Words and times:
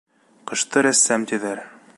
Ҡышты 0.51 0.83
рәссам, 0.87 1.31
тиҙәр. 1.33 1.67